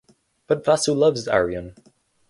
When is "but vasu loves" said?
0.47-1.27